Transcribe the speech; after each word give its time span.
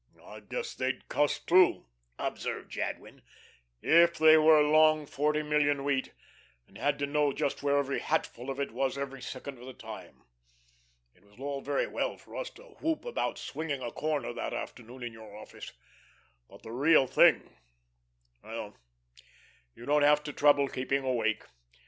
"I 0.25 0.39
guess 0.39 0.73
they'd 0.73 1.07
cuss, 1.09 1.37
too," 1.37 1.85
observed 2.17 2.71
Jadwin, 2.71 3.21
"if 3.83 4.17
they 4.17 4.35
were 4.35 4.63
long 4.63 5.05
forty 5.05 5.43
million 5.43 5.83
wheat, 5.83 6.11
and 6.67 6.75
had 6.75 6.97
to 6.97 7.05
know 7.05 7.31
just 7.31 7.61
where 7.61 7.77
every 7.77 7.99
hatful 7.99 8.49
of 8.49 8.59
it 8.59 8.71
was 8.71 8.97
every 8.97 9.21
second 9.21 9.59
of 9.59 9.67
the 9.67 9.73
time. 9.75 10.23
It 11.13 11.23
was 11.23 11.37
all 11.39 11.61
very 11.61 11.85
well 11.85 12.17
for 12.17 12.35
us 12.35 12.49
to 12.55 12.63
whoop 12.81 13.05
about 13.05 13.37
swinging 13.37 13.83
a 13.83 13.91
corner 13.91 14.33
that 14.33 14.55
afternoon 14.55 15.03
in 15.03 15.13
your 15.13 15.37
office. 15.37 15.71
But 16.49 16.63
the 16.63 16.71
real 16.71 17.05
thing 17.05 17.55
well, 18.43 18.75
you 19.75 19.85
don't 19.85 20.01
have 20.01 20.21
any 20.25 20.33
trouble 20.33 20.67
keeping 20.67 21.03
awake. 21.03 21.43